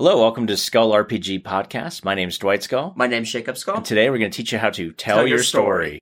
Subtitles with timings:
[0.00, 2.04] Hello, welcome to Skull RPG Podcast.
[2.04, 2.92] My name is Dwight Skull.
[2.94, 3.78] My name's Jacob Skull.
[3.78, 6.00] And today we're going to teach you how to tell, Tell your your story.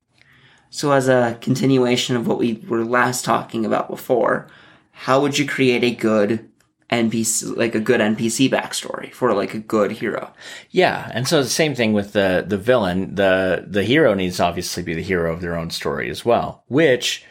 [0.69, 4.49] So, as a continuation of what we were last talking about before,
[4.93, 6.47] how would you create a good
[6.91, 10.31] NPC, like a good NPC backstory for like a good hero?
[10.69, 13.15] Yeah, and so the same thing with the the villain.
[13.15, 16.65] The the hero needs to obviously be the hero of their own story as well.
[16.69, 17.25] Which,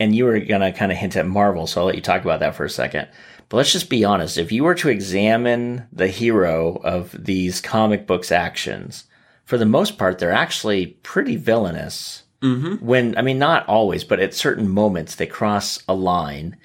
[0.00, 2.22] and you were going to kind of hint at Marvel, so I'll let you talk
[2.22, 3.08] about that for a second.
[3.48, 4.38] But let's just be honest.
[4.38, 9.04] If you were to examine the hero of these comic books actions,
[9.44, 12.24] for the most part, they're actually pretty villainous.
[12.42, 12.84] Mm-hmm.
[12.84, 16.56] When I mean, not always, but at certain moments, they cross a line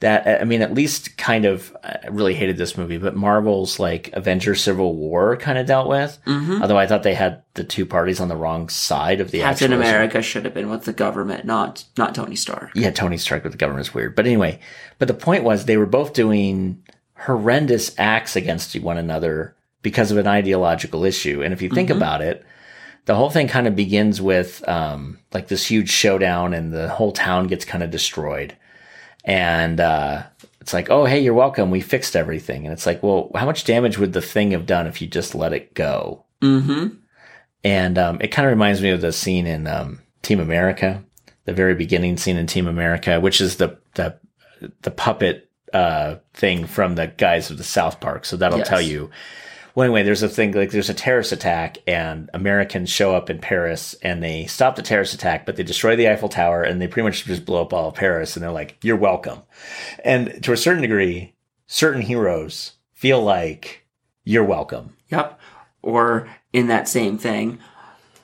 [0.00, 1.76] that I mean, at least kind of.
[1.84, 6.18] I really hated this movie, but Marvel's like Avengers: Civil War kind of dealt with.
[6.26, 6.62] Mm-hmm.
[6.62, 9.72] Although I thought they had the two parties on the wrong side of the Captain
[9.72, 12.70] America should have been with the government, not not Tony Stark.
[12.74, 14.16] yeah, Tony Stark with the government is weird.
[14.16, 14.58] But anyway,
[14.98, 16.82] but the point was they were both doing
[17.14, 21.42] horrendous acts against one another because of an ideological issue.
[21.42, 22.44] And if you think about it,
[23.04, 27.12] the whole thing kind of begins with um, like this huge showdown, and the whole
[27.12, 28.56] town gets kind of destroyed.
[29.24, 30.24] And uh,
[30.60, 31.70] it's like, oh, hey, you're welcome.
[31.70, 32.64] We fixed everything.
[32.64, 35.34] And it's like, well, how much damage would the thing have done if you just
[35.34, 36.24] let it go?
[36.40, 36.94] Mm-hmm.
[37.62, 41.04] And um, it kind of reminds me of the scene in um, Team America,
[41.44, 44.18] the very beginning scene in Team America, which is the the
[44.82, 48.24] the puppet uh, thing from the guys of the South Park.
[48.24, 48.68] So that'll Yes.
[48.68, 49.10] tell you.
[49.74, 53.38] Well, anyway, there's a thing like there's a terrorist attack, and Americans show up in
[53.38, 56.88] Paris, and they stop the terrorist attack, but they destroy the Eiffel Tower, and they
[56.88, 59.42] pretty much just blow up all of Paris, and they're like, "You're welcome."
[60.04, 61.34] And to a certain degree,
[61.66, 63.86] certain heroes feel like
[64.24, 64.96] you're welcome.
[65.08, 65.38] Yep.
[65.82, 67.58] Or in that same thing,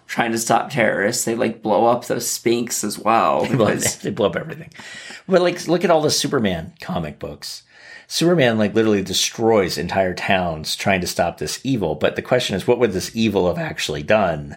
[0.06, 3.46] trying to stop terrorists, they like blow up those Sphinx as well.
[3.48, 4.70] They blow, Because, they blow up everything.
[5.28, 7.62] But like, look at all the Superman comic books.
[8.06, 11.94] Superman like literally destroys entire towns trying to stop this evil.
[11.94, 14.56] But the question is, what would this evil have actually done?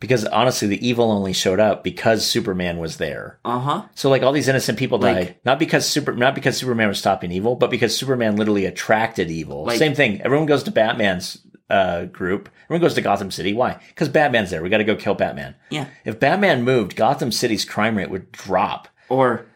[0.00, 3.40] Because honestly, the evil only showed up because Superman was there.
[3.44, 3.82] uh huh.
[3.96, 6.98] So like all these innocent people Like- died, not because super, not because Superman was
[6.98, 9.64] stopping evil, but because Superman literally attracted evil.
[9.64, 10.20] Like- Same thing.
[10.22, 11.38] Everyone goes to Batman's
[11.68, 12.48] uh, group.
[12.66, 13.52] Everyone goes to Gotham City.
[13.52, 13.78] Why?
[13.88, 14.62] Because Batman's there.
[14.62, 15.54] We got to go kill Batman.
[15.68, 15.86] Yeah.
[16.04, 18.88] If Batman moved, Gotham City's crime rate would drop.
[19.08, 19.46] Or,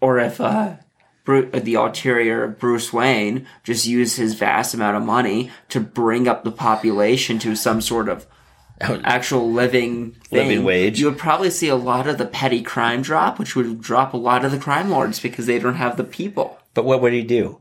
[0.00, 0.76] or if uh,
[1.24, 6.26] Bru- uh, the ulterior Bruce Wayne just used his vast amount of money to bring
[6.26, 8.26] up the population to some sort of
[8.80, 9.00] oh.
[9.04, 10.98] actual living thing, Living wage.
[10.98, 14.16] you would probably see a lot of the petty crime drop, which would drop a
[14.16, 16.58] lot of the crime lords because they don't have the people.
[16.74, 17.60] But what would he do?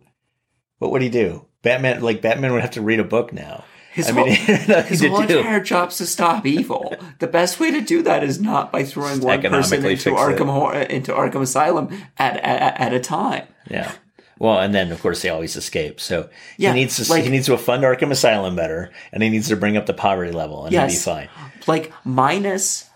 [0.80, 1.46] What would he do?
[1.62, 3.64] Batman, like Batman, would have to read a book now.
[3.94, 6.96] His I whole, mean, nothing his to whole entire job's to stop evil.
[7.20, 10.90] the best way to do that is not by throwing one person into Arkham it.
[10.92, 13.48] Into Arkham Asylum at, at at a time.
[13.70, 13.92] Yeah.
[14.40, 16.00] Well, and then of course they always escape.
[16.00, 19.30] So Yeah, he needs to like- he needs to fund Arkham Asylum better, and he
[19.30, 21.04] needs to bring up the poverty level, and Yes.
[21.06, 21.30] he'll be fine.
[21.68, 22.90] Like minus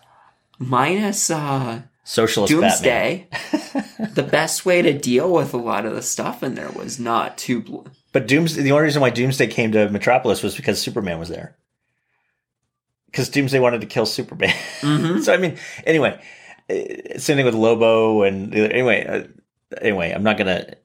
[0.57, 2.51] minus uh, Socialist.
[2.53, 3.27] Doomsday.
[4.13, 7.37] the best way to deal with a lot of the stuff in there was not
[7.39, 7.61] to.
[7.61, 11.27] Bl- But Doomsday, the only reason why Doomsday came to Metropolis was because Superman was
[11.27, 11.57] there.
[13.07, 14.55] Because Doomsday wanted to kill Superman.
[14.79, 15.19] Mm-hmm.
[15.21, 16.17] so I mean, anyway,
[16.69, 19.23] uh, same thing with Lobo, and anyway, uh,
[19.81, 20.75] anyway, I'm not gonna.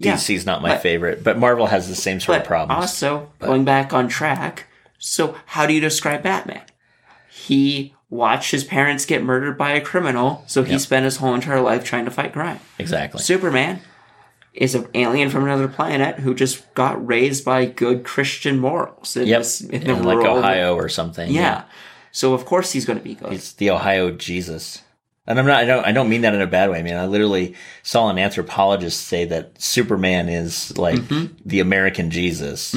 [0.00, 2.78] Yeah, DC's not my but- favorite, but Marvel has the same sort but of problems.
[2.82, 4.66] also going back on track.
[4.98, 6.60] So how do you describe Batman?
[7.30, 10.80] He watched his parents get murdered by a criminal, so he Yep.
[10.82, 12.60] spent his whole entire life trying to fight crime.
[12.78, 13.22] exactly.
[13.22, 13.80] Superman
[14.54, 19.26] is an alien from another planet who just got raised by good Christian morals in,
[19.28, 19.38] Yep.
[19.40, 21.30] this, in the In like Ohio or something.
[21.30, 21.64] Yeah.
[22.12, 23.30] So of course he's going to be good.
[23.32, 24.82] He's the Ohio Jesus.
[25.26, 26.80] And I'm not I don't I don't mean that in a bad way.
[26.80, 31.34] I mean I literally saw an anthropologist say that Superman is like Mm-hmm.
[31.46, 32.74] the American Jesus.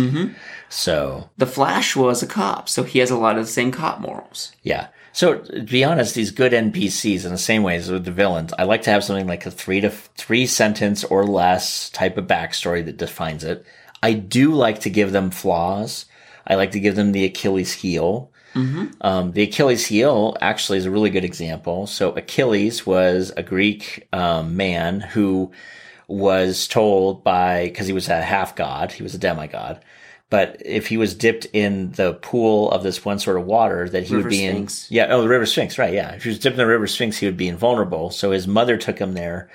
[0.69, 3.99] So the Flash was a cop, so he has a lot of the same cop
[3.99, 4.51] morals.
[4.63, 4.87] yeah.
[5.13, 8.51] So to be honest, these good NPCs in the same way as with the villains,
[8.57, 12.25] I like to have something like a three to three sentence or less type of
[12.25, 13.63] backstory that defines it.
[14.01, 16.05] I do like to give them flaws.
[16.47, 18.31] I like to give them the Achilles heel.
[19.01, 21.87] Um, the Achilles heel actually is a really good example.
[21.87, 25.51] So Achilles was a Greek um, man who
[26.07, 29.79] was told by because he was a half god, he was a demigod.
[30.33, 34.05] But if he was dipped in the pool of this one sort of water, that
[34.05, 34.89] he River would be Sphinx.
[34.89, 34.95] in.
[34.95, 35.93] Yeah, oh, the River Sphinx, right?
[35.93, 38.09] Yeah, if he was dipped in the River Sphinx, he would be invulnerable.
[38.09, 39.47] So his mother took him there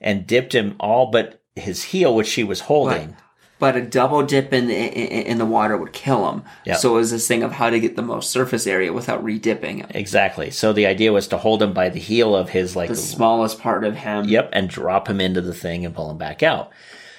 [0.00, 3.14] and dipped him all but his heel, which she was holding.
[3.60, 6.42] But a double dip in the in, in the water would kill him.
[6.64, 6.74] Yeah.
[6.74, 9.78] So it was this thing of how to get the most surface area without re-dipping
[9.78, 9.86] him.
[9.90, 10.50] Exactly.
[10.50, 13.60] So the idea was to hold him by the heel of his like The smallest
[13.60, 14.24] part of him.
[14.24, 16.72] Yep, and drop him into the thing and pull him back out.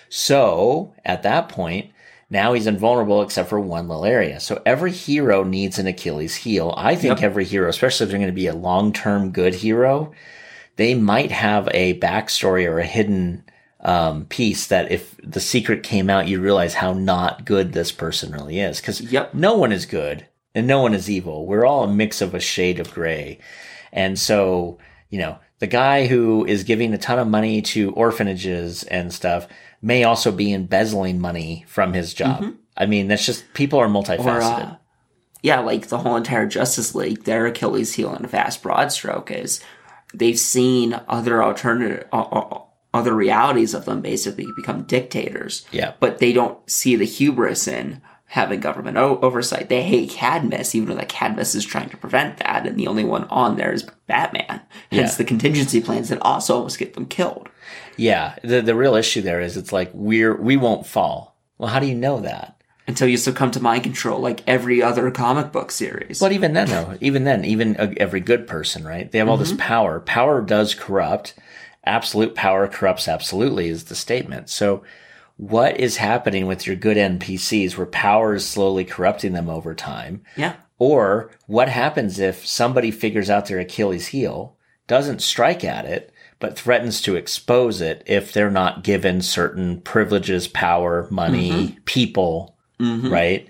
[0.10, 1.92] So at that point,
[2.30, 4.40] Now he's invulnerable except for one little area.
[4.40, 6.74] So every hero needs an Achilles heel.
[6.76, 7.24] I think Yep.
[7.24, 10.12] every hero, especially if they're going to be a long term good hero,
[10.78, 13.44] they might have a backstory or a hidden
[13.82, 18.32] um, piece that if the secret came out, you realize how not good this person
[18.32, 18.82] really is.
[18.82, 19.36] Because Yep.
[19.36, 20.26] no one is good
[20.56, 21.46] and no one is evil.
[21.46, 23.38] We're all a mix of a shade of gray.
[23.94, 24.80] And so,
[25.12, 29.48] you know, the guy who is giving a ton of money to orphanages and stuff
[29.86, 32.56] may also be embezzling money from his job.
[32.76, 34.18] I mean, that's just people are multifaceted.
[34.18, 34.28] Mm-hmm.
[34.28, 34.76] Or, uh,
[35.44, 39.30] yeah, like the whole entire Justice League, their Achilles heel in a fast broad stroke
[39.30, 39.62] is
[40.12, 42.62] they've seen other alternative, uh, uh,
[42.96, 45.68] other realities of them basically become dictators.
[45.72, 45.94] Yeah.
[46.00, 48.02] But they don't see the hubris in
[48.36, 49.70] having government o- oversight.
[49.70, 53.06] They hate Cadmus, even though that Cadmus is trying to prevent that, and the only
[53.06, 54.60] one on there is Batman.
[54.92, 57.48] Hence the contingency plans that also almost get them killed.
[57.96, 58.36] yeah.
[58.44, 61.38] The, the real issue there is it's like we're, we won't fall.
[61.58, 62.62] Well, how do you know that?
[62.88, 66.20] Until you succumb to mind control, like every other comic book series.
[66.20, 69.10] But even then, though, even then, even every good person, right?
[69.10, 69.60] They have all this mm-hmm.
[69.60, 70.02] power.
[70.02, 71.36] Power does corrupt.
[71.86, 74.50] Absolute power corrupts absolutely is the statement.
[74.50, 74.84] So,
[75.38, 80.22] what is happening with your good NPCs where power is slowly corrupting them over time?
[80.36, 80.56] yeah.
[80.78, 86.58] Or what happens if somebody figures out their Achilles heel, doesn't strike at it, but
[86.58, 91.80] threatens to expose it if they're not given certain privileges, power, money, mm-hmm.
[91.86, 93.10] people, mm-hmm.
[93.10, 93.50] right?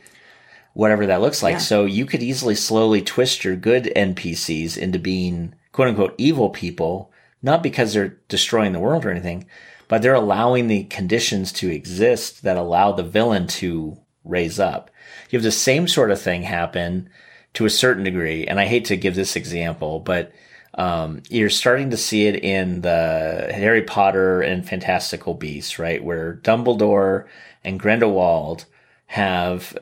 [0.73, 1.53] Whatever that looks like.
[1.53, 1.59] Yeah.
[1.59, 7.11] So you could easily slowly twist your good NPCs into being quote unquote evil people,
[7.41, 9.47] not because they're destroying the world or anything,
[9.87, 14.89] but they're allowing the conditions to exist that allow the villain to raise up.
[15.29, 17.09] You have the same sort of thing happen
[17.53, 20.31] to a certain degree, and I hate to give this example, but
[20.73, 26.03] um, you're starting to see it in the Harry Potter and Fantastical Beasts, right?
[26.03, 27.25] Where Dumbledore
[27.63, 28.65] and Grindelwald
[29.07, 29.77] have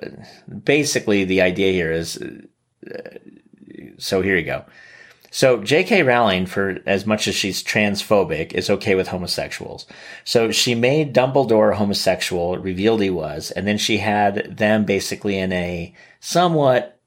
[0.63, 3.17] basically the idea here is uh,
[3.97, 4.65] so here you go.
[5.33, 6.03] So J.K.
[6.03, 9.87] Rowling, for as much as she's transphobic, is okay with homosexuals.
[10.23, 15.51] So she made Dumbledore homosexual, revealed he was, and then she had them basically in
[15.51, 16.99] a somewhat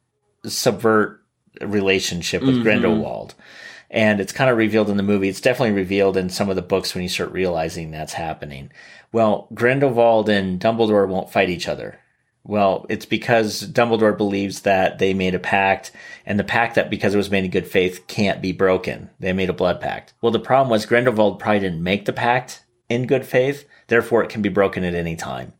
[0.44, 1.22] subvert
[1.60, 2.64] relationship with mm-hmm.
[2.64, 3.36] Grindelwald.
[3.92, 5.28] And it's kind of revealed in the movie.
[5.28, 8.72] It's definitely revealed in some of the books when you start realizing that's happening.
[9.12, 12.00] Well, Grindelwald and Dumbledore won't fight each other.
[12.48, 15.90] Well, it's because Dumbledore believes that they made a pact,
[16.24, 19.10] and the pact that because it was made in good faith can't be broken.
[19.18, 20.14] They made a blood pact.
[20.22, 24.30] Well, the problem was Grindelwald probably didn't make the pact in good faith, therefore it
[24.30, 25.54] can be broken at any time.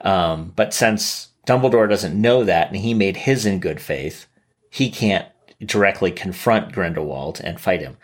[0.00, 4.26] Um, but since Dumbledore doesn't know that, and he made his in good faith,
[4.70, 5.28] he can't
[5.64, 7.96] directly confront Grindelwald and fight him.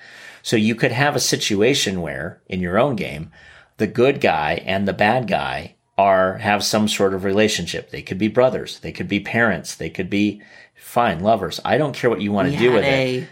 [0.42, 3.32] So you could have a situation where, in your own game,
[3.78, 7.90] the good guy and the bad guy are have some sort of relationship.
[7.90, 10.40] They could be brothers, they could be parents, they could be
[10.76, 11.60] fine lovers.
[11.64, 12.86] I don't care what you want We to do with it.
[12.86, 13.28] a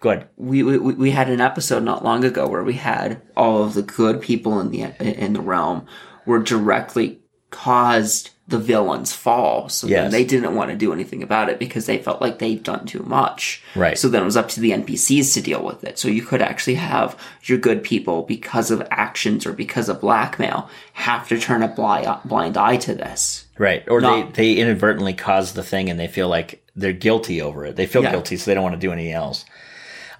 [0.00, 0.28] Go ahead.
[0.36, 3.82] we, we we had an episode not long ago where we had all of the
[3.82, 5.86] good people in the in the realm
[6.26, 7.20] were directly
[7.50, 9.70] caused the villain's fall.
[9.70, 10.02] So Yes.
[10.04, 12.84] then they didn't want to do anything about it because they felt like they'd done
[12.84, 13.62] too much.
[13.74, 13.96] Right.
[13.96, 15.98] So then it was up to the NPCs to deal with it.
[15.98, 20.68] So you could actually have your good people because of actions or because of blackmail
[20.92, 23.46] have to turn a blind eye to this.
[23.56, 23.82] Right.
[23.88, 24.24] Or No.
[24.32, 27.76] they, they inadvertently cause the thing and they feel like they're guilty over it.
[27.76, 28.10] They feel Yeah.
[28.10, 29.44] guilty, so they don't want to do anything else.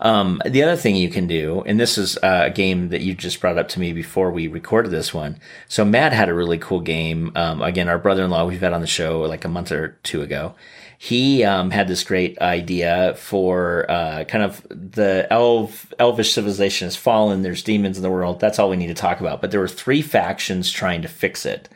[0.01, 3.15] Um, the other thing you can do, and this is uh, a game that you
[3.15, 5.39] just brought up to me before we recorded this one.
[5.69, 7.33] So Matt had a really cool game.
[7.35, 10.55] Um, again, our brother-in-law we've had on the show like a month or two ago.
[10.99, 16.97] He um, had this great idea for uh, kind of the elf elvish civilization has
[16.97, 17.43] fallen.
[17.43, 18.41] There's demons in the world.
[18.41, 19.41] That's all we need to talk about.
[19.41, 21.69] But there were three factions trying to fix it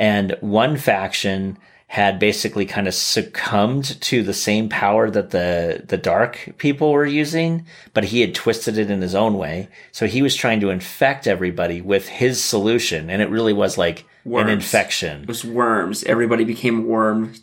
[0.00, 1.58] and one faction
[1.94, 7.04] had basically kind of succumbed to the same power that the the dark people were
[7.04, 10.70] using but he had twisted it in his own way so he was trying to
[10.70, 16.04] infect everybody with his solution and it really was like an infection It was worms.
[16.04, 17.34] Everybody became worm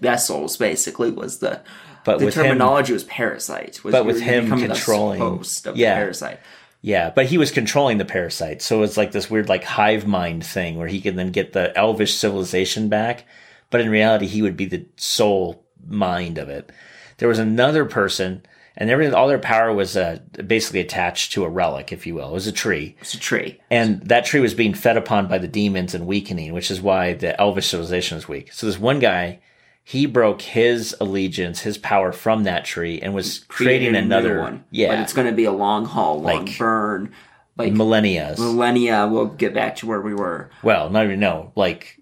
[0.00, 0.56] vessels.
[0.56, 1.60] Basically, was the
[2.04, 3.84] But the with him- terminology was parasite.
[3.84, 5.94] Was But with him controlling- host of yeah.
[5.94, 6.40] the parasite.
[6.82, 8.62] Yeah, but he was controlling the parasite.
[8.62, 11.76] So it's like this weird like hive mind thing where he can then get the
[11.76, 13.24] elvish civilization back,
[13.70, 16.70] but in reality he would be the sole mind of it.
[17.18, 18.42] There was another person
[18.76, 22.30] and everything all their power was uh, basically attached to a relic, if you will.
[22.30, 22.96] It was a tree.
[23.00, 23.60] It's a tree.
[23.70, 27.12] And that tree was being fed upon by the demons and weakening, which is why
[27.14, 28.52] the elvish civilization was weak.
[28.52, 29.40] So this one guy,
[29.84, 34.64] he broke his allegiance, his power from that tree and was creating Created another one.
[34.70, 34.88] Yeah.
[34.94, 37.12] but it's going to be a long haul, long Like- burn.
[37.56, 38.34] Like millennia.
[38.38, 40.50] millennia, we'll get back to where we were.
[40.62, 41.99] Well, not even no, like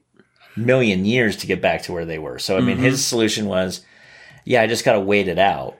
[0.59, 2.39] million years to get back to where they were.
[2.39, 2.85] So I mean, Mm-hmm.
[2.85, 3.85] his solution was,
[4.45, 5.77] yeah, I just got to wait it out.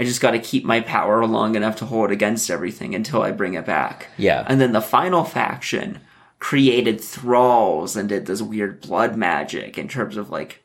[0.00, 3.30] I just got to keep my power long enough to hold against everything until I
[3.30, 4.08] bring it back.
[4.16, 4.44] Yeah.
[4.48, 6.00] And then the final faction
[6.40, 10.62] created thralls and did this weird blood magic in terms of like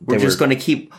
[0.00, 0.94] we're They just were- going to keep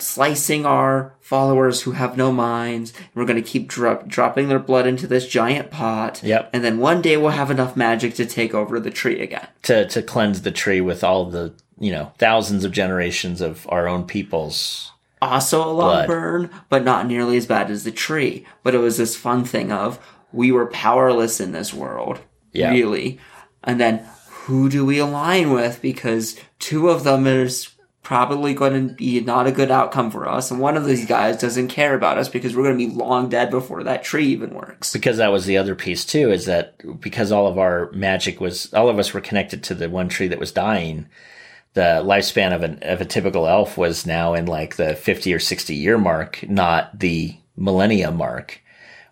[0.00, 2.92] slicing our followers who have no minds.
[3.14, 6.22] We're going to keep drop, dropping their blood into this giant pot.
[6.22, 6.50] Yep.
[6.52, 9.46] And then one day we'll have enough magic to take over the tree again.
[9.64, 13.86] to to cleanse the tree with all the you know thousands of generations of our
[13.88, 14.92] own peoples.
[15.22, 16.06] also a long Blood.
[16.06, 18.46] burn, but not nearly as bad as the tree.
[18.62, 19.98] But it was this fun thing of
[20.32, 22.20] we were powerless in this world,
[22.52, 22.70] Yeah.
[22.70, 23.18] really.
[23.64, 24.04] And then
[24.44, 25.80] who do we align with?
[25.82, 27.68] Because two of them is
[28.06, 31.36] probably going to be not a good outcome for us, and one of these guys
[31.38, 34.54] doesn't care about us because we're going to be long dead before that tree even
[34.54, 34.92] works.
[34.92, 38.72] Because that was the other piece too, is that because all of our magic was
[38.72, 41.08] all of us were connected to the one tree that was dying.
[41.72, 45.40] The lifespan of an of a typical elf was now in like the fifty or
[45.40, 48.62] sixty year mark, not the millennia mark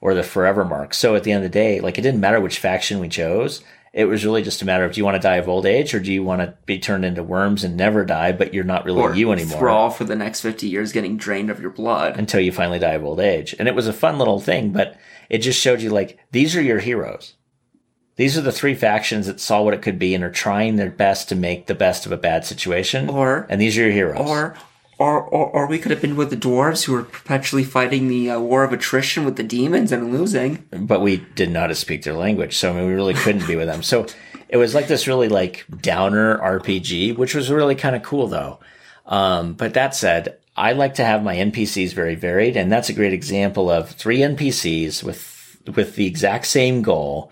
[0.00, 0.94] or the forever mark.
[0.94, 3.60] So at the end of the day, like it didn't matter which faction we chose.
[3.94, 5.94] It was really just a matter of do you want to die of old age
[5.94, 8.84] or do you want to be turned into worms and never die, but you're not
[8.84, 12.18] really Or you anymore thrall for the next 50 years getting drained of your blood.
[12.18, 13.54] until you finally die of old age.
[13.56, 14.96] And it was a fun little thing, but
[15.30, 17.34] it just showed you like these are your heroes.
[18.16, 20.90] These are the three factions that saw what it could be and are trying their
[20.90, 23.08] best to make the best of a bad situation.
[23.08, 24.28] Or- and these are your heroes.
[24.28, 24.56] Or,
[24.98, 28.30] or, or, or we could have been with the dwarves who were perpetually fighting the
[28.30, 30.66] uh, war of attrition with the demons and losing.
[30.70, 33.66] but we how to speak their language, so I mean, we really couldn't be with
[33.66, 33.82] them.
[33.82, 34.06] So
[34.48, 38.60] it was like this really like downer RPG, which was really kind of cool though.
[39.06, 42.94] Um, but that said, I like to have my NPCs very varied, and that's a
[42.94, 47.30] great example of three NPCs with with the exact same goal,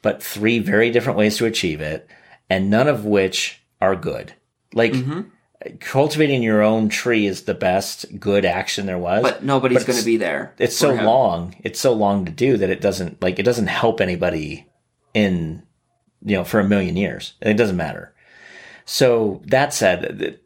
[0.00, 2.08] but three very different ways to achieve it,
[2.48, 4.32] and none of which are good.
[4.72, 4.94] Like
[5.80, 10.04] cultivating your own tree is the best good action there was, But nobody's going to
[10.04, 10.54] be there.
[10.58, 11.04] it's so him.
[11.04, 11.54] long.
[11.62, 14.66] It's so long to do that it doesn't like it doesn't help anybody
[15.14, 15.62] in
[16.24, 17.34] you know for a million years.
[17.40, 18.14] It doesn't matter.
[18.84, 20.38] So that said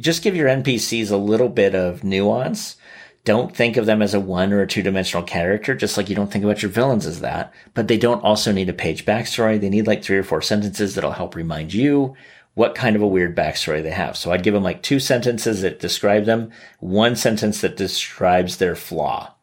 [0.00, 2.76] just give your npcs a little bit of nuance.
[3.24, 6.16] Don't think of them as a one or a two dimensional character just like you
[6.16, 7.52] don't think about your villains as that.
[7.74, 9.60] But they don't also need a page backstory.
[9.60, 12.14] They need like three or four sentences that'll help remind you
[12.54, 14.16] what kind of a weird backstory they have.
[14.16, 18.76] So I'd give them like two sentences that describe them, one sentence that describes their
[18.76, 19.34] flaw.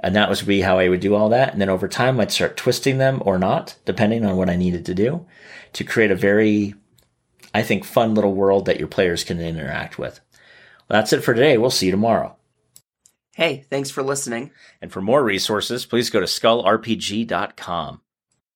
[0.00, 1.52] And that was be how I would do all that.
[1.52, 4.86] And then over time, I'd start twisting them or not, depending on what I needed
[4.86, 5.26] to do
[5.72, 6.74] to create a very,
[7.52, 10.20] I think, fun little world that your players can interact with.
[10.88, 11.58] Well, that's it for today.
[11.58, 12.36] We'll see you tomorrow.
[13.34, 14.52] Hey, thanks for listening.
[14.80, 18.00] And for more resources, please go to skullrpg.com.